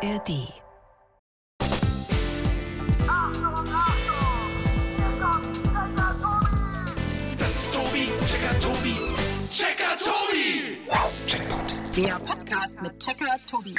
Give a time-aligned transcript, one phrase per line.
[0.00, 0.52] ARD.
[7.36, 8.94] Das ist Tobi, Checker Tobi,
[9.50, 10.78] Checker Tobi.
[11.26, 11.96] Checkpoint.
[11.96, 13.74] Der Podcast mit Checker Tobi.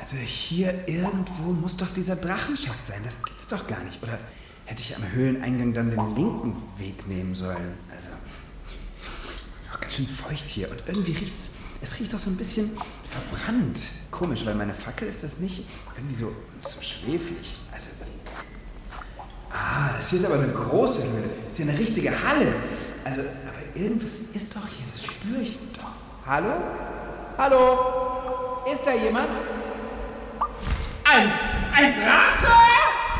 [0.00, 3.02] Also hier irgendwo muss doch dieser Drachenschatz sein.
[3.04, 4.02] Das gibt's doch gar nicht.
[4.02, 4.18] Oder
[4.64, 7.76] hätte ich am Höhleneingang dann den linken Weg nehmen sollen?
[7.90, 8.08] Also
[9.70, 11.52] doch ganz schön feucht hier und irgendwie riecht's.
[11.82, 12.70] Es riecht doch so ein bisschen
[13.04, 13.86] verbrannt.
[14.18, 17.56] Komisch, weil meine Fackel ist das nicht irgendwie so, so schweflig.
[17.70, 17.88] Also
[19.52, 21.28] Ah, das hier ist aber eine große Höhle.
[21.44, 22.54] Das ist ja eine richtige Halle.
[23.04, 25.90] Also, aber irgendwas ist doch hier, das spüre ich doch.
[26.26, 26.52] Hallo?
[27.36, 28.64] Hallo?
[28.72, 29.28] Ist da jemand?
[31.04, 31.32] Ein,
[31.74, 32.52] ein Drache?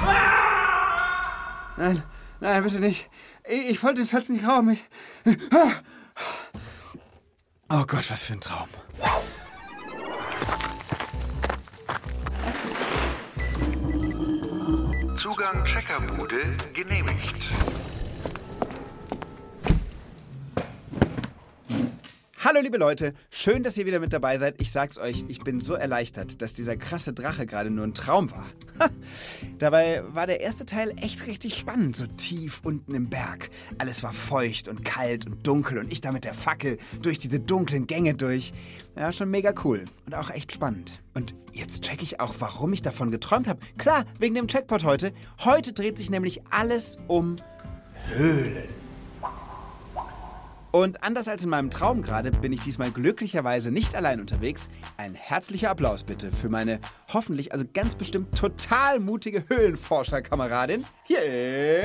[0.06, 1.74] Ah!
[1.76, 2.02] Nein,
[2.40, 3.08] nein, bitte nicht.
[3.48, 4.70] Ich, ich wollte den Schatz nicht rauben.
[4.70, 4.84] Ich,
[7.70, 8.68] oh Gott, was für ein Traum.
[15.26, 17.65] Zugang Checkerbude genehmigt.
[22.48, 24.60] Hallo liebe Leute, schön, dass ihr wieder mit dabei seid.
[24.60, 28.30] Ich sag's euch, ich bin so erleichtert, dass dieser krasse Drache gerade nur ein Traum
[28.30, 28.46] war.
[29.58, 33.50] Dabei war der erste Teil echt richtig spannend, so tief unten im Berg.
[33.78, 37.40] Alles war feucht und kalt und dunkel und ich da mit der Fackel durch diese
[37.40, 38.52] dunklen Gänge durch.
[38.94, 41.02] Ja, schon mega cool und auch echt spannend.
[41.14, 43.58] Und jetzt check ich auch, warum ich davon geträumt habe.
[43.76, 45.12] Klar, wegen dem Checkpot heute.
[45.40, 47.34] Heute dreht sich nämlich alles um
[48.06, 48.85] Höhlen.
[50.76, 54.68] Und anders als in meinem Traum gerade bin ich diesmal glücklicherweise nicht allein unterwegs.
[54.98, 56.80] Ein herzlicher Applaus bitte für meine
[57.14, 60.84] hoffentlich, also ganz bestimmt total mutige Höhlenforscherkameradin.
[61.04, 61.22] Hier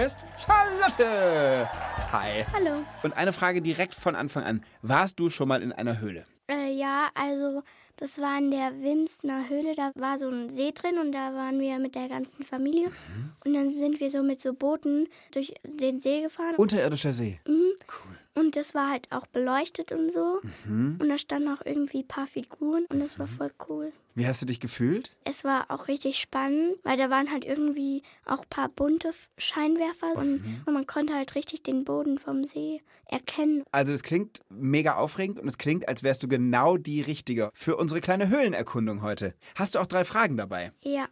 [0.06, 1.70] ist Charlotte.
[2.12, 2.46] Hi.
[2.52, 2.84] Hallo.
[3.02, 4.66] Und eine Frage direkt von Anfang an.
[4.82, 6.26] Warst du schon mal in einer Höhle?
[6.50, 7.64] Äh, ja, also
[7.96, 9.74] das war in der Wimsner Höhle.
[9.74, 12.90] Da war so ein See drin und da waren wir mit der ganzen Familie.
[12.90, 13.32] Mhm.
[13.46, 16.56] Und dann sind wir so mit so Booten durch den See gefahren.
[16.58, 17.40] Unterirdischer See.
[17.48, 18.18] Cool.
[18.34, 20.40] Und das war halt auch beleuchtet und so.
[20.66, 20.98] Mhm.
[21.02, 23.92] Und da standen auch irgendwie ein paar Figuren und das war voll cool.
[24.16, 25.12] Wie hast du dich gefühlt?
[25.26, 30.14] Es war auch richtig spannend, weil da waren halt irgendwie auch ein paar bunte Scheinwerfer
[30.16, 30.62] und, Mhm.
[30.66, 33.64] und man konnte halt richtig den Boden vom See erkennen.
[33.72, 37.76] Also es klingt mega aufregend und es klingt, als wärst du genau die Richtige für
[37.76, 39.34] unsere kleine Höhlenerkundung heute.
[39.56, 40.72] Hast du auch drei Fragen dabei?
[40.84, 41.08] Ja.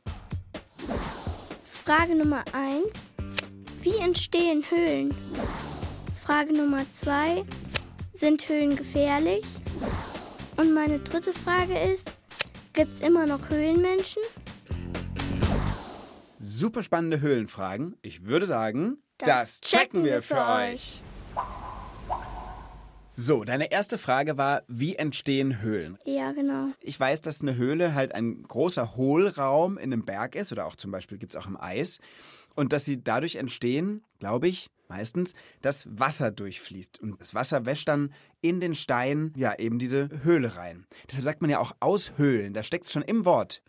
[1.66, 2.86] Frage Nummer 1.
[3.82, 5.14] Wie entstehen Höhlen?
[6.30, 7.44] Frage Nummer 2.
[8.14, 9.44] Sind Höhlen gefährlich?
[10.58, 12.20] Und meine dritte Frage ist,
[12.74, 14.22] gibt es immer noch Höhlenmenschen?
[16.40, 17.98] Super spannende Höhlenfragen.
[18.04, 21.02] Ich würde sagen, Das checken wir für euch.
[23.16, 25.98] So, deine erste Frage war, wie entstehen Höhlen?
[26.06, 26.68] Ja, genau.
[26.84, 30.76] Ich weiß, dass eine Höhle halt ein großer Hohlraum in einem Berg ist oder auch
[30.76, 32.00] zum Beispiel gibt es auch im Eis.
[32.56, 37.00] Und dass sie dadurch entstehen, glaube ich, meistens, dass Wasser durchfließt.
[37.00, 38.12] Und das Wasser wäscht dann
[38.42, 40.86] in den Stein, ja, eben diese Höhle rein.
[41.08, 42.54] Deshalb sagt man ja auch aushöhlen.
[42.54, 43.62] Da steckt es schon im Wort.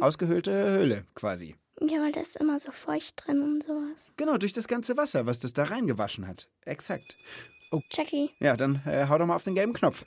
[0.00, 1.56] Ausgehöhlte Höhle quasi.
[1.80, 4.10] Ja, weil da ist immer so feucht drin und sowas.
[4.16, 6.48] Genau, durch das ganze Wasser, was das da reingewaschen hat.
[6.64, 7.16] Exakt.
[7.90, 10.04] Jackie, Ja, dann äh, hau doch mal auf den gelben Knopf.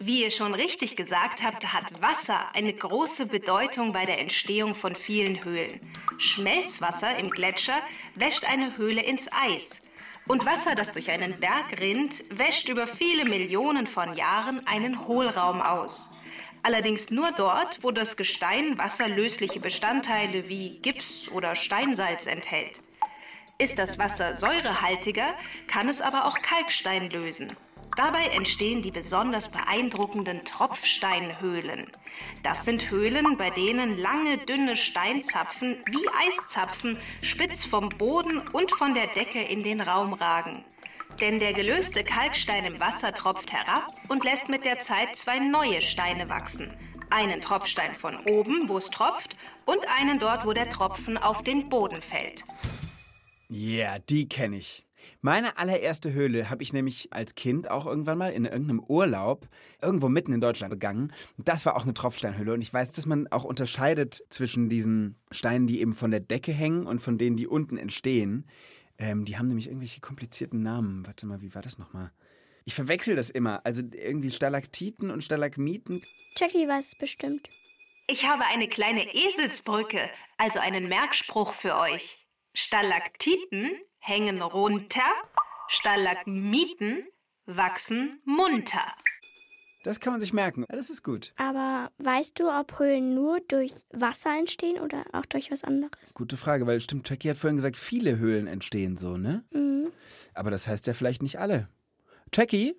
[0.00, 4.94] Wie ihr schon richtig gesagt habt, hat Wasser eine große Bedeutung bei der Entstehung von
[4.94, 5.80] vielen Höhlen.
[6.18, 7.80] Schmelzwasser im Gletscher
[8.14, 9.80] wäscht eine Höhle ins Eis.
[10.28, 15.60] Und Wasser, das durch einen Berg rinnt, wäscht über viele Millionen von Jahren einen Hohlraum
[15.60, 16.08] aus.
[16.62, 22.78] Allerdings nur dort, wo das Gestein wasserlösliche Bestandteile wie Gips oder Steinsalz enthält.
[23.58, 25.34] Ist das Wasser säurehaltiger,
[25.66, 27.56] kann es aber auch Kalkstein lösen.
[27.98, 31.90] Dabei entstehen die besonders beeindruckenden Tropfsteinhöhlen.
[32.44, 38.94] Das sind Höhlen, bei denen lange, dünne Steinzapfen wie Eiszapfen spitz vom Boden und von
[38.94, 40.64] der Decke in den Raum ragen.
[41.20, 45.82] Denn der gelöste Kalkstein im Wasser tropft herab und lässt mit der Zeit zwei neue
[45.82, 46.72] Steine wachsen.
[47.10, 49.34] Einen Tropfstein von oben, wo es tropft,
[49.64, 52.44] und einen dort, wo der Tropfen auf den Boden fällt.
[53.48, 54.87] Ja, yeah, die kenne ich.
[55.20, 59.48] Meine allererste Höhle habe ich nämlich als Kind auch irgendwann mal in irgendeinem Urlaub
[59.82, 61.12] irgendwo mitten in Deutschland begangen.
[61.38, 65.66] Das war auch eine Tropfsteinhöhle und ich weiß, dass man auch unterscheidet zwischen diesen Steinen,
[65.66, 68.46] die eben von der Decke hängen und von denen, die unten entstehen.
[68.96, 71.04] Ähm, die haben nämlich irgendwelche komplizierten Namen.
[71.04, 72.12] Warte mal, wie war das nochmal?
[72.64, 73.64] Ich verwechsel das immer.
[73.64, 76.00] Also irgendwie Stalaktiten und Stalagmiten.
[76.36, 77.48] Jackie weiß es bestimmt.
[78.06, 82.24] Ich habe eine kleine Eselsbrücke, also einen Merkspruch für euch.
[82.54, 85.00] Stalaktiten hängen runter,
[85.68, 87.06] Stalagmiten
[87.46, 88.92] wachsen munter.
[89.84, 90.64] Das kann man sich merken.
[90.68, 91.32] Ja, das ist gut.
[91.36, 95.92] Aber weißt du, ob Höhlen nur durch Wasser entstehen oder auch durch was anderes?
[96.14, 99.44] Gute Frage, weil stimmt, Jackie hat vorhin gesagt, viele Höhlen entstehen so, ne?
[99.50, 99.92] Mhm.
[100.34, 101.68] Aber das heißt ja vielleicht nicht alle.
[102.34, 102.76] Jackie?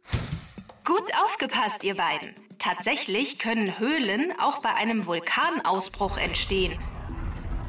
[0.86, 2.36] Gut aufgepasst, ihr beiden.
[2.60, 6.78] Tatsächlich können Höhlen auch bei einem Vulkanausbruch entstehen.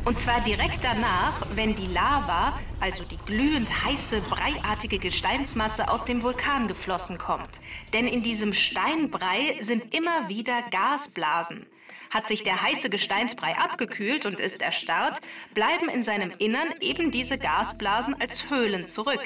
[0.05, 6.23] Und zwar direkt danach, wenn die Lava, also die glühend heiße, breiartige Gesteinsmasse aus dem
[6.23, 7.61] Vulkan geflossen kommt.
[7.93, 11.67] Denn in diesem Steinbrei sind immer wieder Gasblasen.
[12.09, 15.21] Hat sich der heiße Gesteinsbrei abgekühlt und ist erstarrt,
[15.55, 19.23] bleiben in seinem Innern eben diese Gasblasen als Höhlen zurück.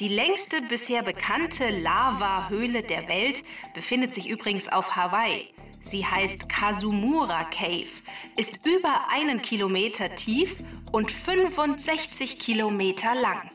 [0.00, 3.44] Die längste bisher bekannte Lava-Höhle der Welt
[3.74, 5.48] befindet sich übrigens auf Hawaii.
[5.80, 7.88] Sie heißt Kasumura Cave,
[8.36, 10.56] ist über einen Kilometer tief
[10.92, 13.50] und 65 Kilometer lang.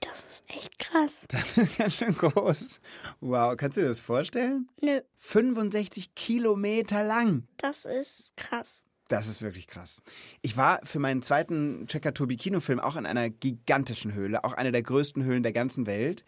[0.00, 1.26] Das ist echt krass.
[1.30, 2.80] Das ist ganz schön groß.
[3.20, 4.68] Wow, kannst du dir das vorstellen?
[4.80, 7.48] Nö, 65 Kilometer lang.
[7.56, 8.84] das ist krass.
[9.08, 10.00] Das ist wirklich krass.
[10.40, 14.72] Ich war für meinen zweiten Checker Tobi Kinofilm auch in einer gigantischen Höhle, auch eine
[14.72, 16.24] der größten Höhlen der ganzen Welt.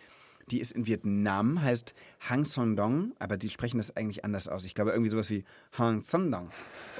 [0.50, 4.64] Die ist in Vietnam, heißt Hang Son Dong, aber die sprechen das eigentlich anders aus.
[4.64, 6.50] Ich glaube irgendwie sowas wie Hang Son Dong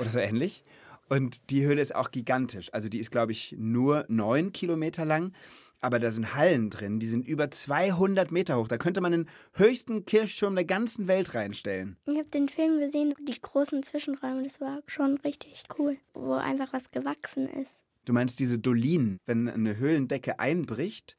[0.00, 0.64] oder so ähnlich.
[1.08, 2.72] Und die Höhle ist auch gigantisch.
[2.72, 5.32] Also die ist, glaube ich, nur neun Kilometer lang.
[5.80, 8.66] Aber da sind Hallen drin, die sind über 200 Meter hoch.
[8.66, 11.96] Da könnte man den höchsten Kirchturm der ganzen Welt reinstellen.
[12.06, 16.72] Ich habe den Film gesehen, die großen Zwischenräume, das war schon richtig cool, wo einfach
[16.72, 17.82] was gewachsen ist.
[18.06, 21.16] Du meinst diese Dolinen, wenn eine Höhlendecke einbricht,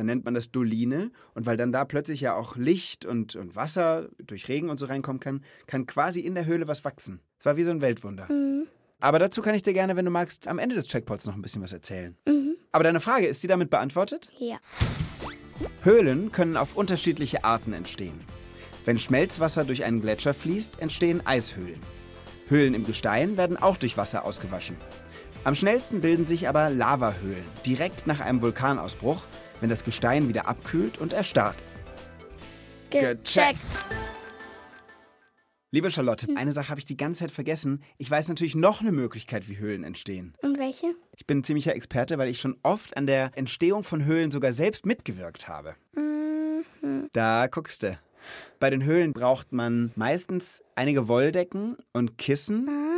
[0.00, 1.12] dann nennt man das Doline.
[1.34, 4.86] Und weil dann da plötzlich ja auch Licht und, und Wasser durch Regen und so
[4.86, 7.20] reinkommen kann, kann quasi in der Höhle was wachsen.
[7.38, 8.28] Es war wie so ein Weltwunder.
[9.00, 11.42] Aber dazu kann ich dir gerne, wenn du magst, am Ende des Checkpots noch ein
[11.42, 12.16] bisschen was erzählen.
[12.72, 14.30] Aber deine Frage, ist die damit beantwortet?
[14.38, 14.58] Ja.
[15.82, 18.20] Höhlen können auf unterschiedliche Arten entstehen.
[18.84, 21.80] Wenn Schmelzwasser durch einen Gletscher fließt, entstehen Eishöhlen.
[22.48, 24.76] Höhlen im Gestein werden auch durch Wasser ausgewaschen.
[25.44, 29.22] Am schnellsten bilden sich aber Lavahöhlen, direkt nach einem Vulkanausbruch,
[29.60, 31.56] wenn das Gestein wieder abkühlt und erstarrt.
[32.90, 33.84] Gecheckt.
[35.72, 37.84] Liebe Charlotte, eine Sache habe ich die ganze Zeit vergessen.
[37.96, 40.34] Ich weiß natürlich noch eine Möglichkeit, wie Höhlen entstehen.
[40.42, 40.96] Und welche?
[41.16, 44.50] Ich bin ein ziemlicher Experte, weil ich schon oft an der Entstehung von Höhlen sogar
[44.50, 45.76] selbst mitgewirkt habe.
[47.12, 47.96] Da guckst du.
[48.58, 52.68] Bei den Höhlen braucht man meistens einige Wolldecken und Kissen.
[52.68, 52.89] Ah,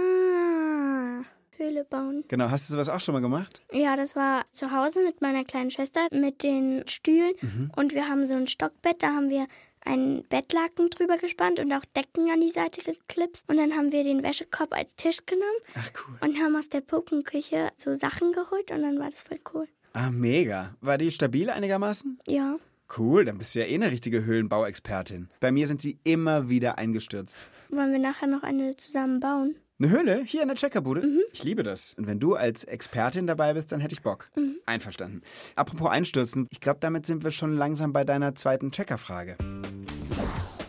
[1.73, 2.25] Höhle bauen.
[2.29, 3.63] Genau, hast du sowas auch schon mal gemacht?
[3.73, 7.33] Ja, das war zu Hause mit meiner kleinen Schwester mit den Stühlen
[7.77, 9.47] und wir haben so ein Stockbett, da haben wir
[9.85, 14.05] einen Bettlaken drüber gespannt und auch Decken an die Seite geklipst und dann haben wir
[14.05, 16.29] den Wäschekorb als Tisch genommen Ach cool.
[16.29, 19.67] und haben aus der Puppenküche so Sachen geholt und dann war das voll cool.
[19.95, 20.77] Ah, mega.
[20.81, 22.21] War die stabil einigermaßen?
[22.27, 22.57] Ja.
[22.97, 25.31] Cool, dann bist du ja eh eine richtige Höhlenbauexpertin.
[25.41, 27.47] Bei mir sind sie immer wieder eingestürzt.
[27.71, 29.57] Wollen wir nachher noch eine zusammen bauen?
[29.79, 31.03] Eine Höhle hier in der Checkerbude?
[31.33, 31.95] Ich liebe das.
[31.95, 34.29] Und wenn du als Expertin dabei bist, dann hätte ich Bock.
[34.67, 35.23] Einverstanden.
[35.57, 39.37] Apropos einstürzen, ich glaube, damit sind wir schon langsam bei deiner zweiten Checkerfrage.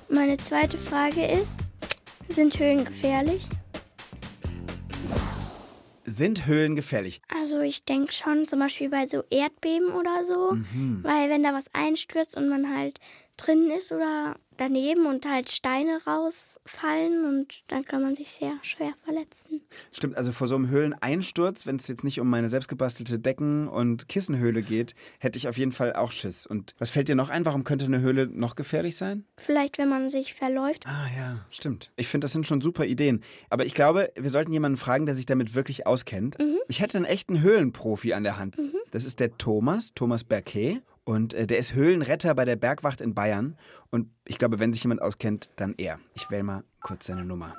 [0.09, 1.59] Meine zweite Frage ist,
[2.29, 3.47] sind Höhlen gefährlich?
[6.05, 7.21] Sind Höhlen gefährlich?
[7.39, 10.57] Also ich denke schon, zum Beispiel bei so Erdbeben oder so,
[11.03, 12.99] weil wenn da was einstürzt und man halt
[13.37, 18.93] drin ist oder daneben und halt Steine rausfallen und dann kann man sich sehr schwer
[19.03, 19.61] verletzen.
[19.91, 24.09] Stimmt, also vor so einem Höhleneinsturz, wenn es jetzt nicht um meine selbstgebastelte Decken- und
[24.09, 26.45] Kissenhöhle geht, hätte ich auf jeden Fall auch Schiss.
[26.45, 27.45] Und was fällt dir noch ein?
[27.45, 29.25] Warum könnte eine Höhle noch gefährlich sein?
[29.37, 30.83] Vielleicht, wenn man sich verläuft.
[30.85, 31.91] Ah ja, stimmt.
[31.95, 33.23] Ich finde, das sind schon super Ideen.
[33.49, 36.37] Aber ich glaube, wir sollten jemanden fragen, der sich damit wirklich auskennt.
[36.67, 38.57] Ich hätte einen echten Höhlenprofi an der Hand.
[38.91, 40.81] Das ist der Thomas, Thomas Berquet.
[41.05, 43.57] Und äh, der ist Höhlenretter bei der Bergwacht in Bayern.
[43.89, 45.99] Und ich glaube, wenn sich jemand auskennt, dann er.
[46.13, 47.55] Ich wähle mal kurz seine Nummer.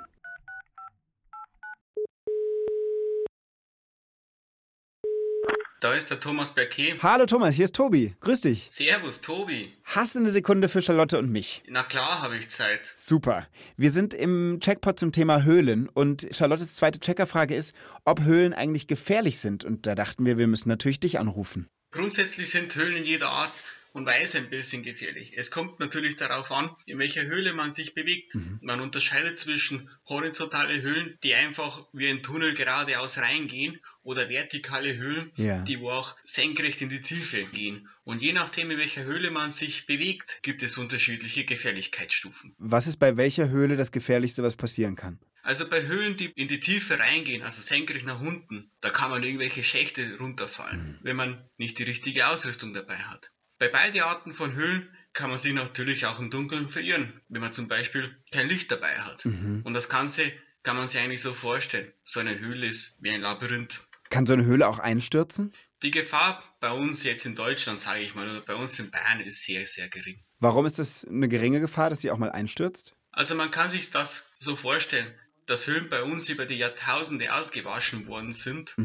[5.81, 6.95] Da ist der Thomas Berquet.
[7.03, 8.15] Hallo Thomas, hier ist Tobi.
[8.19, 8.71] Grüß dich.
[8.71, 9.71] Servus, Tobi.
[9.83, 11.61] Hast du eine Sekunde für Charlotte und mich?
[11.67, 12.79] Na klar, habe ich Zeit.
[12.91, 13.45] Super.
[13.77, 18.87] Wir sind im Checkpot zum Thema Höhlen und Charlottes zweite Checkerfrage ist, ob Höhlen eigentlich
[18.87, 19.63] gefährlich sind.
[19.63, 21.69] Und da dachten wir, wir müssen natürlich dich anrufen.
[21.95, 23.53] Grundsätzlich sind Höhlen jeder Art
[23.93, 25.31] und Weise ein bisschen gefährlich.
[25.37, 28.37] Es kommt natürlich darauf an, in welcher Höhle man sich bewegt.
[28.61, 35.31] Man unterscheidet zwischen horizontale Höhlen, die einfach wie ein Tunnel geradeaus reingehen, oder vertikale Höhlen,
[35.37, 35.61] Ja.
[35.63, 37.87] die wo auch senkrecht in die Tiefe gehen.
[38.03, 42.53] Und je nachdem, in welcher Höhle man sich bewegt, gibt es unterschiedliche Gefährlichkeitsstufen.
[42.57, 45.17] Was ist bei welcher Höhle das Gefährlichste, was passieren kann?
[45.45, 49.21] Also bei Höhlen, die in die Tiefe reingehen, also senkrecht nach unten, da kann man
[49.21, 53.29] irgendwelche Schächte runterfallen, wenn man nicht die richtige Ausrüstung dabei hat.
[53.59, 57.53] Bei beiden Arten von Höhlen kann man sich natürlich auch im Dunkeln verirren, wenn man
[57.53, 59.23] zum Beispiel kein Licht dabei hat.
[59.23, 60.31] Und das Ganze
[60.63, 61.93] kann man sich eigentlich so vorstellen.
[62.03, 63.85] So eine Höhle ist wie ein Labyrinth.
[64.09, 65.53] Kann so eine Höhle auch einstürzen?
[65.83, 69.19] Die Gefahr bei uns jetzt in Deutschland, sage ich mal, oder bei uns in Bayern
[69.19, 70.23] ist sehr, sehr gering.
[70.39, 72.95] Warum ist das eine geringe Gefahr, dass sie auch mal einstürzt?
[73.11, 75.13] Also man kann sich das so vorstellen,
[75.45, 78.75] dass Höhlen bei uns über die Jahrtausende ausgewaschen worden sind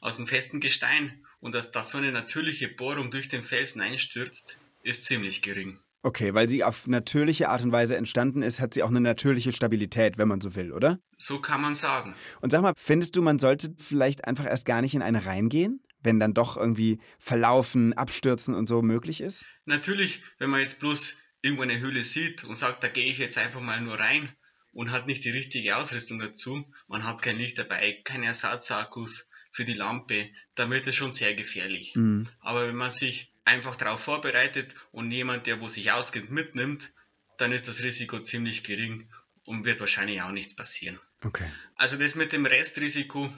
[0.00, 4.58] aus dem festen Gestein und dass da so eine natürliche Bohrung durch den Felsen einstürzt,
[4.82, 5.78] ist ziemlich gering.
[6.02, 9.52] Okay, weil sie auf natürliche Art und Weise entstanden ist, hat sie auch eine natürliche
[9.52, 11.00] Stabilität, wenn man so will, oder?
[11.16, 12.14] So kann man sagen.
[12.40, 15.82] Und sag mal, findest du, man sollte vielleicht einfach erst gar nicht in eine reingehen?
[16.00, 19.44] Wenn dann doch irgendwie Verlaufen, Abstürzen und so möglich ist?
[19.64, 23.36] Natürlich, wenn man jetzt bloß irgendwo eine Höhle sieht und sagt, da gehe ich jetzt
[23.36, 24.28] einfach mal nur rein
[24.72, 29.64] und hat nicht die richtige Ausrüstung dazu, man hat kein Licht dabei, keine Ersatzakkus für
[29.64, 31.94] die Lampe, dann wird es schon sehr gefährlich.
[32.40, 36.92] Aber wenn man sich einfach darauf vorbereitet und jemand, der wo sich auskennt, mitnimmt,
[37.38, 39.08] dann ist das Risiko ziemlich gering
[39.48, 41.00] und wird wahrscheinlich auch nichts passieren.
[41.24, 41.50] Okay.
[41.74, 43.28] Also das mit dem Restrisiko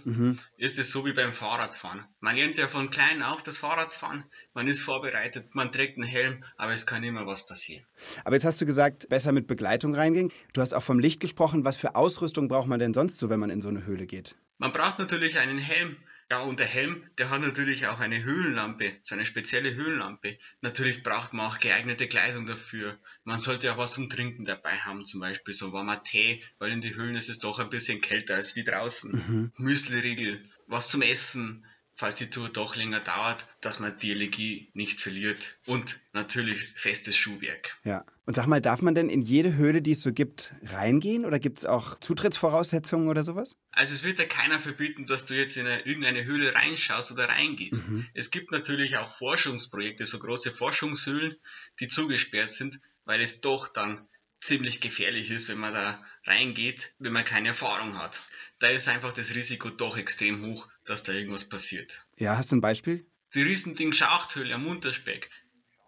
[0.57, 2.05] ist es so wie beim Fahrradfahren.
[2.19, 6.45] Man lernt ja von klein auf das Fahrradfahren, man ist vorbereitet, man trägt einen Helm,
[6.57, 7.87] aber es kann immer was passieren.
[8.25, 10.33] Aber jetzt hast du gesagt, besser mit Begleitung reingehen.
[10.53, 11.65] Du hast auch vom Licht gesprochen.
[11.65, 14.35] Was für Ausrüstung braucht man denn sonst so, wenn man in so eine Höhle geht?
[14.59, 15.97] Man braucht natürlich einen Helm.
[16.31, 20.39] Ja, und der Helm, der hat natürlich auch eine Höhenlampe, so eine spezielle Höhenlampe.
[20.61, 23.01] Natürlich braucht man auch geeignete Kleidung dafür.
[23.25, 26.83] Man sollte auch was zum Trinken dabei haben, zum Beispiel so warmer Tee, weil in
[26.83, 29.53] den Höhlen ist es doch ein bisschen kälter als wie draußen.
[29.57, 31.67] Müsliriegel, was zum Essen,
[32.01, 35.59] falls die Tour doch länger dauert, dass man die Allergie nicht verliert.
[35.67, 37.77] Und natürlich festes Schuhwerk.
[37.85, 38.07] Ja.
[38.25, 41.27] Und sag mal, darf man denn in jede Höhle, die es so gibt, reingehen?
[41.27, 43.57] Oder gibt es auch Zutrittsvoraussetzungen oder sowas?
[43.73, 47.29] Also es wird ja keiner verbieten, dass du jetzt in eine, irgendeine Höhle reinschaust oder
[47.29, 47.85] reingehst.
[48.15, 51.37] Es gibt natürlich auch Forschungsprojekte, so große Forschungshöhlen,
[51.81, 54.09] die zugesperrt sind, weil es doch dann
[54.41, 58.23] ziemlich gefährlich ist, wenn man da reingeht, wenn man keine Erfahrung hat.
[58.61, 62.05] Da ist einfach das Risiko doch extrem hoch, dass da irgendwas passiert.
[62.17, 63.07] Ja, hast du ein Beispiel?
[63.35, 65.31] Die Riesending Schachthöhle am Unterspeck,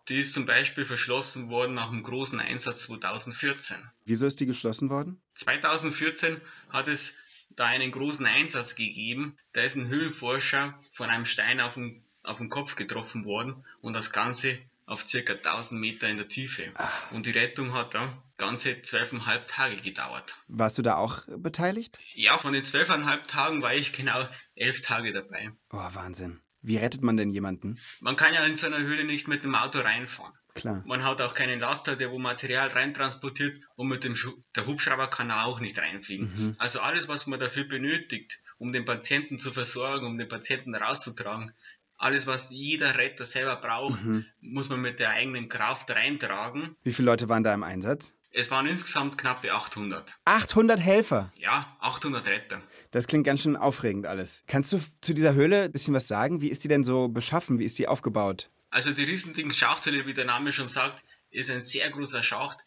[0.09, 3.77] die ist zum Beispiel verschlossen worden nach einem großen Einsatz 2014.
[4.07, 5.21] Wieso ist die geschlossen worden?
[5.35, 7.15] 2014 hat es
[7.51, 9.37] da einen großen Einsatz gegeben.
[9.53, 13.93] Da ist ein Höhlenforscher von einem Stein auf den, auf den Kopf getroffen worden und
[13.93, 16.73] das Ganze auf circa 1000 Meter in der Tiefe.
[17.11, 20.35] Und die Rettung hat dann ganze zwölfeinhalb Tage gedauert.
[20.49, 21.99] Warst du da auch beteiligt?
[22.15, 25.53] Ja, von den zwölfeinhalb Tagen war ich genau elf Tage dabei.
[25.71, 26.41] Oh, Wahnsinn.
[26.61, 27.79] Wie rettet man denn jemanden?
[28.01, 30.33] Man kann ja in so einer Höhle nicht mit dem Auto reinfahren.
[30.55, 30.83] Klar.
[30.87, 35.09] Man hat auch keinen Laster, der wo Material reintransportiert und mit dem Schu der Hubschrauber
[35.09, 36.55] kann er auch nicht reinfliegen.
[36.59, 41.53] Also alles, was man dafür benötigt, um den Patienten zu versorgen, um den Patienten rauszutragen,
[42.03, 44.01] alles, was jeder Retter selber braucht,
[44.41, 46.77] muss man mit der eigenen Kraft reintragen.
[46.83, 48.13] Wie viele Leute waren da im Einsatz?
[48.35, 50.19] Es waren insgesamt knappe 800.
[50.25, 51.33] 800 Helfer.
[51.37, 52.63] Ja, 800 Retter.
[52.91, 54.45] Das klingt ganz schön aufregend alles.
[54.47, 56.41] Kannst du zu dieser Höhle ein bisschen was sagen?
[56.41, 57.59] Wie ist die denn so beschaffen?
[57.59, 58.49] Wie ist die aufgebaut?
[58.71, 62.59] Also die Riesending Schachthöhle, wie der Name schon sagt, ist ein sehr großer Schacht,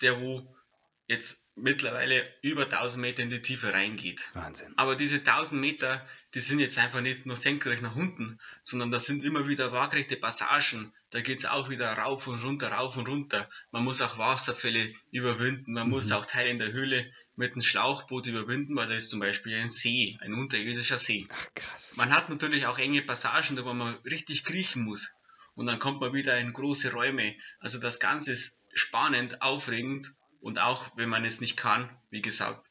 [0.00, 0.42] der wo
[1.06, 4.22] jetzt mittlerweile über 1000 Meter in die Tiefe reingeht.
[4.34, 4.72] Wahnsinn.
[4.76, 9.06] Aber diese 1000 Meter, die sind jetzt einfach nicht nur senkrecht nach unten, sondern das
[9.06, 10.92] sind immer wieder waagrechte Passagen.
[11.10, 13.48] Da geht's auch wieder rauf und runter, rauf und runter.
[13.70, 15.72] Man muss auch Wasserfälle überwinden.
[15.72, 19.20] Man muss auch Teile in der Höhle mit einem Schlauchboot überwinden, weil da ist zum
[19.20, 21.26] Beispiel ein See, ein unterirdischer See.
[21.30, 21.92] Ach, krass.
[21.96, 25.14] Man hat natürlich auch enge Passagen, da wo man richtig kriechen muss.
[25.54, 27.34] Und dann kommt man wieder in große Räume.
[27.60, 30.12] Also das Ganze ist spannend, aufregend
[30.44, 32.70] und auch, wenn man es nicht kann, wie gesagt,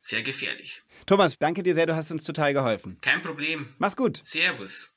[0.00, 0.82] sehr gefährlich.
[1.04, 2.96] Thomas, danke dir sehr, du hast uns total geholfen.
[3.02, 3.68] Kein Problem.
[3.78, 4.24] Mach's gut.
[4.24, 4.96] Servus.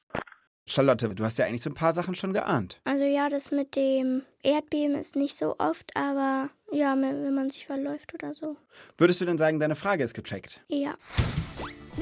[0.65, 2.79] Charlotte, du hast ja eigentlich so ein paar Sachen schon geahnt.
[2.85, 7.65] Also ja, das mit dem Erdbeben ist nicht so oft, aber ja, wenn man sich
[7.65, 8.55] verläuft oder so.
[8.97, 10.61] Würdest du denn sagen, deine Frage ist gecheckt?
[10.69, 10.95] Ja.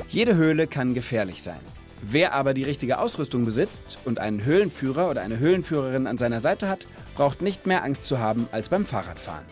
[0.08, 1.60] Jede Höhle kann gefährlich sein.
[2.04, 6.70] Wer aber die richtige Ausrüstung besitzt und einen Höhlenführer oder eine Höhlenführerin an seiner Seite
[6.70, 9.46] hat, braucht nicht mehr Angst zu haben als beim Fahrradfahren.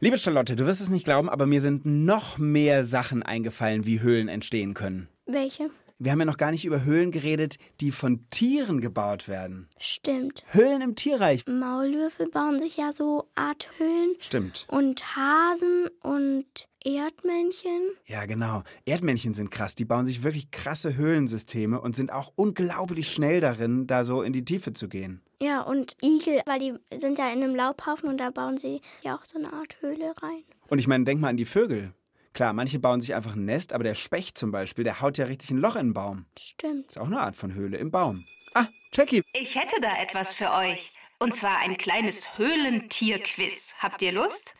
[0.00, 4.00] Liebe Charlotte, du wirst es nicht glauben, aber mir sind noch mehr Sachen eingefallen, wie
[4.00, 5.08] Höhlen entstehen können.
[5.26, 5.70] Welche?
[5.98, 9.68] Wir haben ja noch gar nicht über Höhlen geredet, die von Tieren gebaut werden.
[9.78, 10.42] Stimmt.
[10.50, 11.46] Höhlen im Tierreich.
[11.46, 14.14] Maulwürfe bauen sich ja so Art Höhlen.
[14.18, 14.66] Stimmt.
[14.68, 17.92] Und Hasen und Erdmännchen.
[18.06, 18.64] Ja, genau.
[18.84, 19.76] Erdmännchen sind krass.
[19.76, 24.32] Die bauen sich wirklich krasse Höhlensysteme und sind auch unglaublich schnell darin, da so in
[24.32, 25.22] die Tiefe zu gehen.
[25.44, 29.14] Ja, und Igel, weil die sind ja in einem Laubhaufen und da bauen sie ja
[29.14, 30.42] auch so eine Art Höhle rein.
[30.70, 31.92] Und ich meine, denk mal an die Vögel.
[32.32, 35.26] Klar, manche bauen sich einfach ein Nest, aber der Specht zum Beispiel, der haut ja
[35.26, 36.24] richtig ein Loch in den Baum.
[36.38, 36.86] Stimmt.
[36.86, 38.24] Ist auch eine Art von Höhle im Baum.
[38.54, 40.94] Ah, Jackie, Ich hätte da etwas für euch.
[41.18, 43.74] Und zwar ein kleines Höhlentierquiz.
[43.78, 44.54] Habt ihr Lust?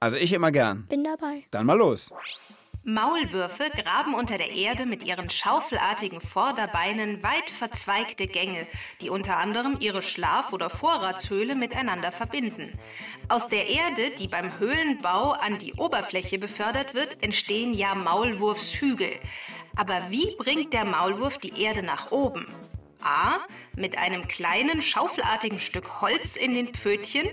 [0.00, 0.86] also ich immer gern.
[0.86, 1.44] Bin dabei.
[1.50, 2.10] Dann mal los.
[2.86, 8.66] Maulwürfe graben unter der Erde mit ihren schaufelartigen Vorderbeinen weit verzweigte Gänge,
[9.00, 12.78] die unter anderem ihre Schlaf- oder Vorratshöhle miteinander verbinden.
[13.28, 19.18] Aus der Erde, die beim Höhlenbau an die Oberfläche befördert wird, entstehen ja Maulwurfshügel.
[19.76, 22.46] Aber wie bringt der Maulwurf die Erde nach oben?
[23.02, 23.38] A.
[23.74, 27.30] Mit einem kleinen schaufelartigen Stück Holz in den Pfötchen.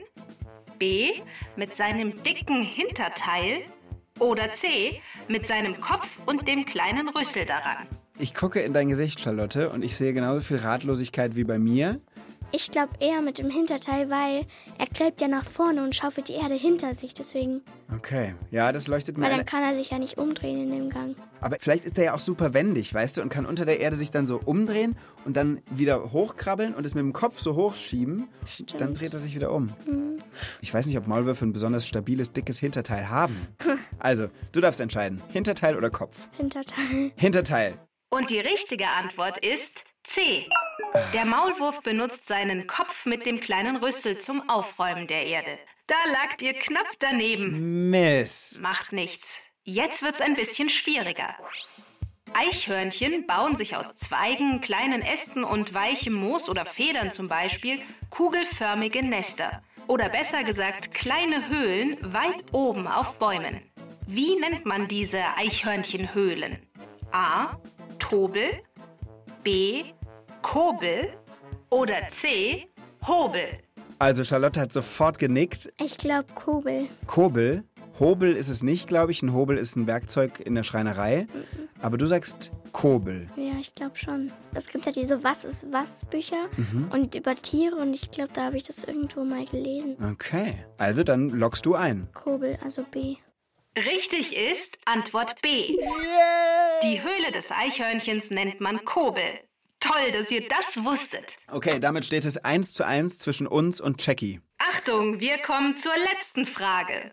[0.79, 1.11] B.
[1.57, 3.65] Mit seinem dicken Hinterteil.
[4.19, 5.01] Oder C.
[5.27, 7.87] Mit seinem Kopf und dem kleinen Rüssel daran.
[8.19, 11.99] Ich gucke in dein Gesicht, Charlotte, und ich sehe genauso viel Ratlosigkeit wie bei mir.
[12.53, 14.45] Ich glaube eher mit dem Hinterteil, weil
[14.77, 17.13] er gräbt ja nach vorne und schaufelt die Erde hinter sich.
[17.13, 17.61] Deswegen,
[17.93, 20.89] Okay, ja, das leuchtet mir weil dann kann er sich ja nicht umdrehen in dem
[20.89, 21.15] Gang.
[21.41, 23.95] Aber vielleicht ist er ja auch super wendig, weißt du, und kann unter der Erde
[23.95, 28.29] sich dann so umdrehen und dann wieder hochkrabbeln und es mit dem Kopf so hochschieben.
[28.77, 29.73] Dann dreht er sich wieder um.
[30.61, 33.35] Ich weiß nicht, ob Maulwürfe ein besonders stabiles, dickes Hinterteil haben.
[33.99, 35.21] Also, du darfst entscheiden.
[35.29, 36.27] Hinterteil oder Kopf?
[36.35, 37.11] Hinterteil.
[37.15, 37.77] Hinterteil.
[38.09, 40.47] Und die richtige Antwort ist C.
[41.13, 45.57] Der Maulwurf benutzt seinen Kopf mit dem kleinen Rüssel zum Aufräumen der Erde.
[45.87, 47.89] Da lagt ihr knapp daneben.
[47.89, 48.61] Mist.
[48.61, 49.39] Macht nichts.
[49.63, 51.35] Jetzt wird's ein bisschen schwieriger.
[52.33, 59.03] Eichhörnchen bauen sich aus Zweigen, kleinen Ästen und weichem Moos oder Federn zum Beispiel kugelförmige
[59.03, 59.61] Nester.
[59.87, 63.61] Oder besser gesagt kleine Höhlen weit oben auf Bäumen.
[64.07, 66.65] Wie nennt man diese Eichhörnchenhöhlen?
[67.11, 67.57] A.
[67.99, 68.63] Tobel,
[69.43, 69.83] B.
[70.41, 71.09] Kobel
[71.69, 72.67] oder C.
[73.07, 73.45] Hobel.
[73.97, 75.71] Also, Charlotte hat sofort genickt.
[75.79, 76.87] Ich glaube Kugel.
[77.07, 77.63] Kobel.
[77.99, 79.21] Hobel ist es nicht, glaube ich.
[79.21, 81.27] Ein Hobel ist ein Werkzeug in der Schreinerei.
[81.81, 83.27] Aber du sagst Kobel.
[83.35, 84.31] Ja, ich glaube schon.
[84.53, 86.47] Es gibt ja diese Was ist was Bücher
[86.91, 89.97] und über Tiere und ich glaube, da habe ich das irgendwo mal gelesen.
[90.11, 90.65] Okay.
[90.77, 92.09] Also, dann lockst du ein.
[92.13, 93.17] Kobel, also B.
[93.77, 95.77] Richtig ist Antwort B.
[96.83, 99.39] Die Höhle des Eichhörnchens nennt man Kobel.
[99.79, 101.37] Toll, dass ihr das wusstet.
[101.49, 104.41] Okay, damit steht es 1 zu 1 zwischen uns und Jackie.
[104.57, 107.11] Achtung, wir kommen zur letzten Frage.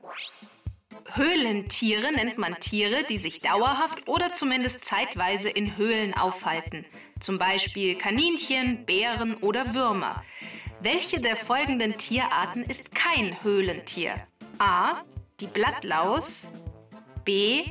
[1.14, 6.84] Höhlentiere nennt man Tiere, die sich dauerhaft oder zumindest zeitweise in Höhlen aufhalten.
[7.20, 10.24] Zum Beispiel Kaninchen, Bären oder Würmer.
[10.80, 14.26] Welche der folgenden Tierarten ist kein Höhlentier?
[14.58, 15.02] A.
[15.40, 16.42] Die Blattlaus.
[17.24, 17.64] B.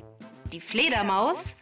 [0.54, 1.56] Die Fledermaus.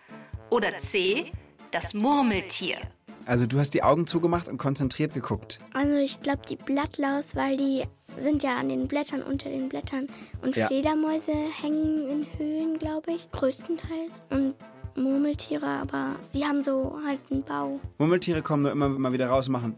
[0.51, 1.31] Oder C.
[1.71, 2.77] Das Murmeltier.
[3.25, 5.57] Also, du hast die Augen zugemacht und konzentriert geguckt.
[5.73, 7.85] Also ich glaube die Blattlaus, weil die
[8.19, 10.07] sind ja an den Blättern, unter den Blättern.
[10.43, 10.67] Und Ja.
[10.67, 14.11] Fledermäuse hängen in Höhlen, glaube ich, größtenteils.
[14.29, 14.53] Und
[14.95, 17.79] Murmeltiere, aber die haben so halt einen Bau.
[17.97, 19.75] Murmeltiere kommen nur immer mal wieder raus und machen.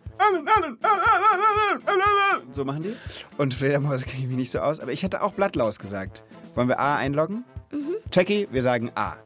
[2.52, 2.96] So machen die.
[3.38, 4.80] Und Fledermäuse kenne ich mich nicht so aus.
[4.80, 6.24] Aber ich hätte auch Blattlaus gesagt.
[6.56, 7.44] Wollen wir A einloggen?
[8.14, 9.18] Jackie, wir sagen A.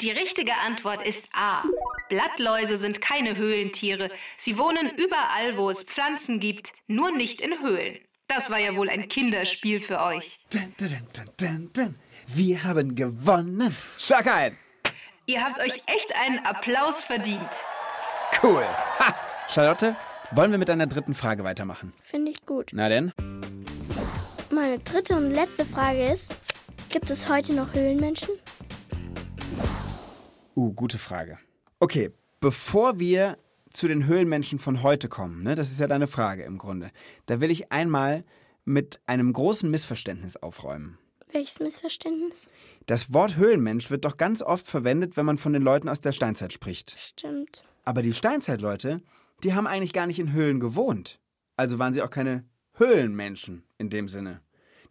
[0.00, 1.62] Die richtige Antwort ist A.
[2.08, 4.10] Blattläuse sind keine Höhlentiere.
[4.36, 7.98] Sie wohnen überall, wo es Pflanzen gibt, nur nicht in Höhlen.
[8.28, 10.40] Das war ja wohl ein Kinderspiel für euch.
[10.52, 11.94] Dun, dun, dun, dun, dun.
[12.26, 13.76] Wir haben gewonnen.
[13.98, 14.56] Schlag ein.
[15.26, 17.48] Ihr habt euch echt einen Applaus verdient.
[18.42, 18.64] Cool.
[18.98, 19.14] Ha.
[19.48, 19.94] Charlotte,
[20.32, 21.92] wollen wir mit deiner dritten Frage weitermachen?
[22.02, 22.70] Finde ich gut.
[22.72, 23.12] Na denn?
[24.50, 26.34] Meine dritte und letzte Frage ist,
[26.88, 28.30] gibt es heute noch Höhlenmenschen?
[30.56, 31.38] Uh, gute Frage.
[31.78, 33.38] Okay, bevor wir
[33.70, 36.90] zu den Höhlenmenschen von heute kommen, ne, das ist ja deine Frage im Grunde,
[37.26, 38.24] da will ich einmal
[38.64, 40.98] mit einem großen Missverständnis aufräumen.
[41.32, 42.48] Welches Missverständnis?
[42.86, 46.12] Das Wort Höhlenmensch wird doch ganz oft verwendet, wenn man von den Leuten aus der
[46.12, 46.94] Steinzeit spricht.
[46.98, 47.64] Stimmt.
[47.84, 49.02] Aber die Steinzeitleute,
[49.42, 51.20] die haben eigentlich gar nicht in Höhlen gewohnt.
[51.56, 54.40] Also waren sie auch keine Höhlenmenschen in dem Sinne.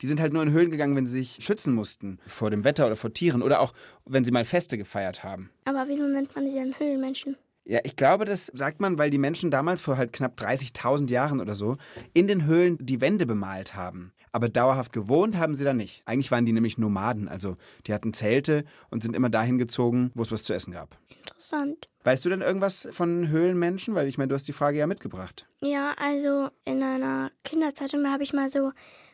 [0.01, 2.87] Die sind halt nur in Höhlen gegangen, wenn sie sich schützen mussten vor dem Wetter
[2.87, 3.73] oder vor Tieren oder auch
[4.05, 5.51] wenn sie mal Feste gefeiert haben.
[5.65, 7.37] Aber wieso nennt man sie dann Höhlenmenschen?
[7.65, 11.39] Ja, ich glaube, das sagt man, weil die Menschen damals vor halt knapp 30.000 Jahren
[11.39, 11.77] oder so
[12.13, 14.13] in den Höhlen die Wände bemalt haben.
[14.31, 16.03] Aber dauerhaft gewohnt haben sie da nicht.
[16.05, 20.21] Eigentlich waren die nämlich Nomaden, also die hatten Zelte und sind immer dahin gezogen, wo
[20.21, 20.97] es was zu essen gab.
[21.19, 21.89] Interessant.
[22.03, 23.93] Weißt du denn irgendwas von Höhlenmenschen?
[23.93, 25.47] Weil ich meine, du hast die Frage ja mitgebracht.
[25.59, 28.71] Ja, also in einer Kinderzeitung habe ich mal so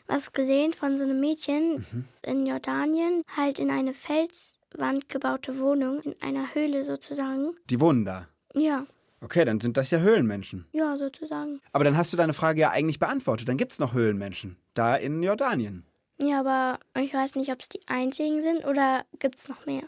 [0.08, 6.16] was gesehen von so einem Mädchen in Jordanien, halt in eine Felswand gebaute Wohnung, in
[6.22, 7.56] einer Höhle sozusagen.
[7.70, 8.28] Die wohnen da.
[8.54, 8.86] Ja,
[9.22, 10.68] Okay, dann sind das ja Höhlenmenschen.
[10.74, 11.60] ja, sozusagen.
[11.72, 13.48] Aber dann hast du deine Frage ja eigentlich beantwortet.
[13.48, 14.58] Dann gibt's noch Höhlenmenschen.
[14.74, 15.86] Da in Jordanien.
[16.20, 19.84] Ja, aber ich weiß nicht, ob es die einzigen sind oder gibt es noch mehr.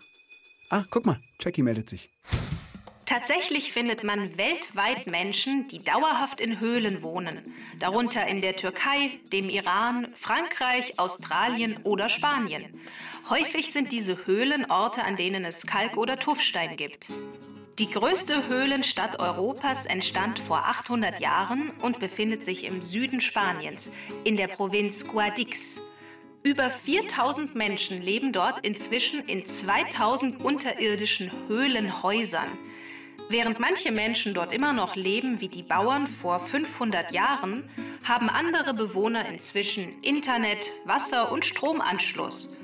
[0.69, 2.09] Ah, guck mal, Jackie meldet sich.
[3.05, 9.49] Tatsächlich findet man weltweit Menschen, die dauerhaft in Höhlen wohnen, darunter in der Türkei, dem
[9.49, 12.65] Iran, Frankreich, Australien oder Spanien.
[13.27, 17.07] Häufig sind diese Höhlen Orte, an denen es Kalk oder Tuffstein gibt.
[17.79, 23.89] Die größte Höhlenstadt Europas entstand vor 800 Jahren und befindet sich im Süden Spaniens,
[24.25, 25.79] in der Provinz Guadix.
[26.43, 32.49] Über 4000 Menschen leben dort inzwischen in 2000 unterirdischen Höhlenhäusern.
[33.29, 37.69] Während manche Menschen dort immer noch leben wie die Bauern vor 500 Jahren,
[38.03, 42.57] haben andere Bewohner inzwischen Internet, Wasser und Stromanschluss.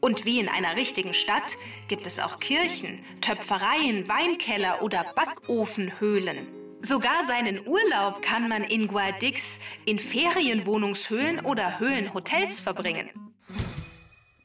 [0.00, 1.56] Und wie in einer richtigen Stadt
[1.88, 6.46] gibt es auch Kirchen, Töpfereien, Weinkeller oder Backofenhöhlen.
[6.80, 13.10] Sogar seinen Urlaub kann man in Guadix in Ferienwohnungshöhlen oder Höhlenhotels verbringen.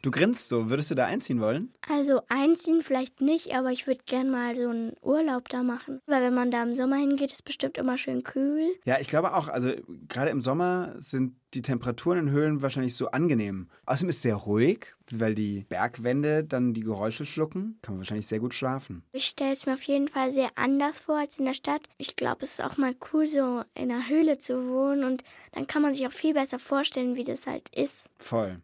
[0.03, 0.69] Du grinst so.
[0.69, 1.73] Würdest du da einziehen wollen?
[1.87, 6.01] Also einziehen vielleicht nicht, aber ich würde gern mal so einen Urlaub da machen.
[6.07, 8.73] Weil wenn man da im Sommer hingeht, ist bestimmt immer schön kühl.
[8.83, 9.47] Ja, ich glaube auch.
[9.47, 9.71] Also
[10.09, 13.69] gerade im Sommer sind die Temperaturen in Höhlen wahrscheinlich so angenehm.
[13.85, 17.78] Außerdem ist es sehr ruhig, weil die Bergwände dann die Geräusche schlucken.
[17.82, 19.04] Kann man wahrscheinlich sehr gut schlafen.
[19.12, 21.82] Ich stelle es mir auf jeden Fall sehr anders vor als in der Stadt.
[21.97, 25.67] Ich glaube, es ist auch mal cool, so in einer Höhle zu wohnen und dann
[25.67, 28.10] kann man sich auch viel besser vorstellen, wie das halt ist.
[28.17, 28.60] Voll.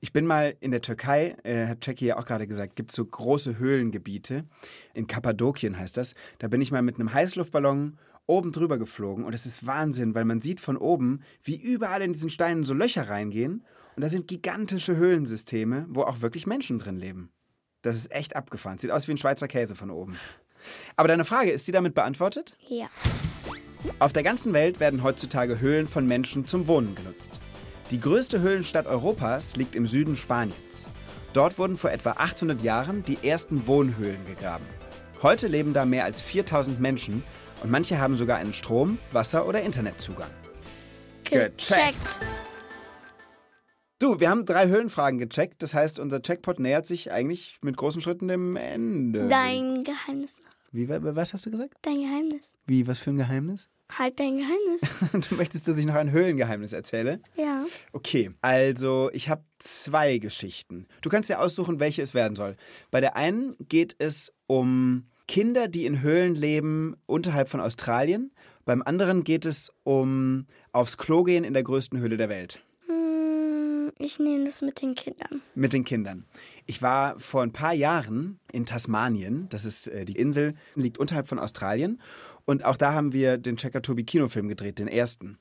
[0.00, 2.96] Ich bin mal in der Türkei, äh, hat Jackie ja auch gerade gesagt, gibt es
[2.96, 4.44] so große Höhlengebiete.
[4.94, 6.14] In Kappadokien heißt das.
[6.38, 10.24] Da bin ich mal mit einem Heißluftballon oben drüber geflogen und es ist Wahnsinn, weil
[10.24, 13.64] man sieht von oben, wie überall in diesen Steinen so Löcher reingehen
[13.96, 17.30] und da sind gigantische Höhlensysteme, wo auch wirklich Menschen drin leben.
[17.82, 18.78] Das ist echt abgefahren.
[18.78, 20.16] Sieht aus wie ein Schweizer Käse von oben.
[20.96, 22.56] Aber deine Frage, ist sie damit beantwortet?
[22.68, 22.88] Ja.
[23.98, 27.40] Auf der ganzen Welt werden heutzutage Höhlen von Menschen zum Wohnen genutzt.
[27.90, 30.86] Die größte Höhlenstadt Europas liegt im Süden Spaniens.
[31.32, 34.64] Dort wurden vor etwa 800 Jahren die ersten Wohnhöhlen gegraben.
[35.22, 37.24] Heute leben da mehr als 4000 Menschen
[37.62, 40.30] und manche haben sogar einen Strom-, Wasser- oder Internetzugang.
[41.24, 42.18] Gecheckt.
[44.02, 45.62] Du, wir haben drei Höhlenfragen gecheckt.
[45.62, 49.28] Das heißt, unser Checkpot nähert sich eigentlich mit großen Schritten dem Ende.
[49.28, 50.50] Dein Geheimnis noch.
[50.72, 51.74] Wie, wa- was hast du gesagt?
[51.82, 52.54] Dein Geheimnis.
[52.66, 53.68] Wie, was für ein Geheimnis?
[53.96, 54.80] Halt dein Geheimnis.
[55.28, 57.20] Du möchtest, dass ich noch ein Höhlengeheimnis erzähle?
[57.36, 57.64] ja.
[57.92, 60.86] Okay, also ich habe zwei Geschichten.
[61.02, 62.56] Du kannst ja aussuchen, welche es werden soll.
[62.90, 68.32] Bei der einen geht es um Kinder, die in Höhlen leben unterhalb von Australien.
[68.64, 72.64] Beim anderen geht es um aufs Klo gehen in der größten Höhle der Welt.
[74.04, 75.42] Ich nehme das mit den Kindern.
[75.54, 76.24] Mit den Kindern.
[76.66, 79.46] Ich war vor ein paar Jahren in Tasmanien.
[79.50, 82.00] Das ist äh, die Insel, liegt unterhalb von Australien.
[82.44, 85.38] Und auch da haben wir den Checker Tobi Kinofilm gedreht, den ersten.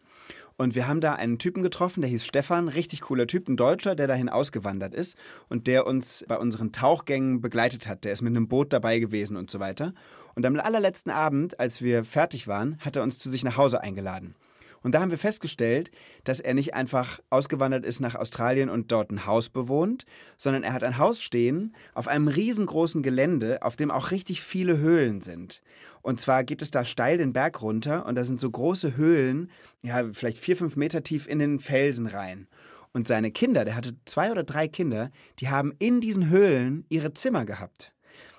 [0.58, 3.96] Und wir haben da einen Typen getroffen, der hieß Stefan, richtig cooler Typ, ein Deutscher,
[3.96, 5.18] der dahin ausgewandert ist
[5.50, 8.04] und der uns bei unseren Tauchgängen begleitet hat.
[8.04, 9.96] Der ist mit einem Boot dabei gewesen und so weiter.
[10.36, 13.82] Und am allerletzten Abend, als wir fertig waren, hat er uns zu sich nach Hause
[13.82, 14.36] eingeladen.
[14.84, 15.92] Und da haben wir festgestellt,
[16.24, 20.06] dass er nicht einfach ausgewandert ist nach Australien und dort ein Haus bewohnt,
[20.38, 24.78] sondern er hat ein Haus stehen auf einem riesengroßen Gelände, auf dem auch richtig viele
[24.78, 25.62] Höhlen sind.
[26.02, 29.52] Und zwar geht es da steil den Berg runter und da sind so große Höhlen,
[29.84, 32.48] ja, vielleicht vier, fünf Meter tief in den Felsen rein.
[32.92, 37.14] Und seine Kinder, der hatte zwei oder drei Kinder, die haben in diesen Höhlen ihre
[37.14, 37.94] Zimmer gehabt.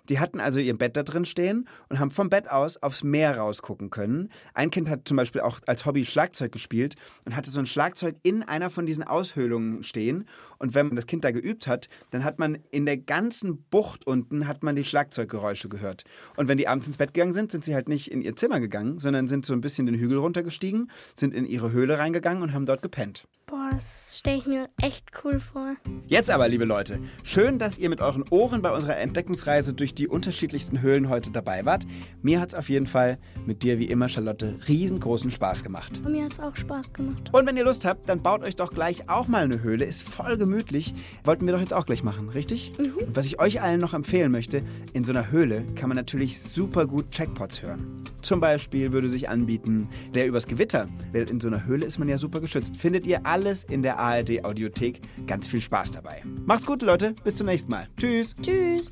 [0.09, 3.39] Die hatten also ihr Bett da drin stehen und haben vom Bett aus aufs Meer
[3.39, 4.31] rausgucken können.
[4.55, 8.17] Ein Kind hat zum Beispiel auch als Hobby Schlagzeug gespielt und hatte so ein Schlagzeug
[8.23, 10.27] in einer von diesen Aushöhlungen stehen.
[10.59, 14.07] Und wenn man das Kind da geübt hat, dann hat man in der ganzen Bucht
[14.07, 16.05] unten hat man die Schlagzeuggeräusche gehört.
[16.37, 18.61] Und wenn die abends ins Bett gegangen sind, sind sie halt nicht in ihr Zimmer
[18.61, 22.53] gegangen, sondern sind so ein bisschen den Hügel runtergestiegen, sind in ihre Höhle reingegangen und
[22.53, 23.25] haben dort gepennt.
[23.47, 25.77] Boah, das stelle ich mir echt cool vor.
[26.07, 30.09] Jetzt aber, liebe Leute, schön, dass ihr mit euren Ohren bei unserer Entdeckungsreise durch die
[30.09, 31.87] unterschiedlichsten Höhlen heute dabei wart.
[32.21, 36.01] Mir hat es auf jeden Fall mit dir wie immer, Charlotte, riesengroßen Spaß gemacht.
[36.05, 37.31] Und mir hat es auch Spaß gemacht.
[37.33, 39.85] Und wenn ihr Lust habt, dann baut euch doch gleich auch mal eine Höhle.
[39.85, 40.95] Ist voll gemütlich.
[41.25, 42.73] Wollten wir doch jetzt auch gleich machen, richtig?
[42.79, 44.61] Und was ich euch allen noch empfehlen möchte,
[44.93, 48.03] in so einer Höhle kann man natürlich super gut Checkpots hören.
[48.21, 52.09] Zum Beispiel würde sich anbieten, der übers Gewitter, weil in so einer Höhle ist man
[52.09, 52.77] ja super geschützt.
[52.77, 55.01] Findet ihr alles in der ARD Audiothek.
[55.27, 56.23] Ganz viel Spaß dabei.
[56.45, 57.15] Macht's gut, Leute.
[57.25, 57.89] Bis zum nächsten Mal.
[57.97, 58.35] Tschüss.
[58.41, 58.89] Tschüss.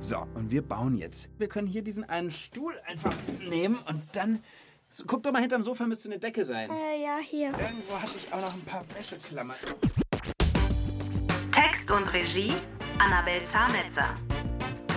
[0.00, 1.30] So, und wir bauen jetzt.
[1.38, 3.14] Wir können hier diesen einen Stuhl einfach
[3.48, 4.40] nehmen und dann.
[4.90, 6.70] So, guck doch mal hinterm Sofa, müsste eine Decke sein.
[6.70, 7.48] Äh, ja, hier.
[7.48, 9.56] Irgendwo hatte ich auch noch ein paar Wäscheklammern.
[11.52, 12.52] Text und Regie
[12.98, 14.14] Annabel Zahnetzer.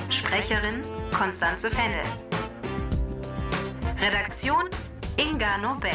[0.09, 2.03] Sprecherin Konstanze Fennel.
[3.99, 4.69] Redaktion
[5.19, 5.89] Inga Nobel.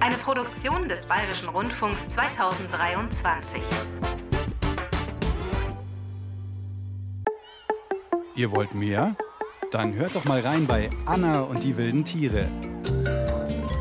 [0.00, 3.60] Eine Produktion des Bayerischen Rundfunks 2023.
[8.34, 9.14] Ihr wollt mehr?
[9.70, 12.48] Dann hört doch mal rein bei Anna und die wilden Tiere.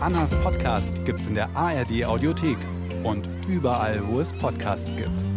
[0.01, 2.57] Annas Podcast gibt's in der ARD Audiothek
[3.03, 5.34] und überall, wo es Podcasts gibt.